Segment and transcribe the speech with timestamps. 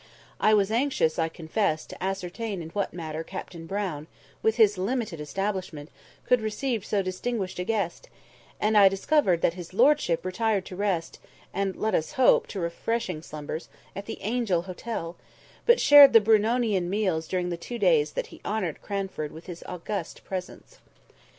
[0.39, 4.07] I was anxious, I confess, to ascertain in what manner Captain Brown,
[4.41, 5.91] with his limited establishment,
[6.25, 8.09] could receive so distinguished a guest;
[8.59, 11.19] and I discovered that his lordship retired to rest,
[11.53, 15.17] and, let us hope, to refreshing slumbers, at the Angel Hotel;
[15.67, 19.63] but shared the Brunonian meals during the two days that he honoured Cranford with his
[19.67, 20.79] august presence.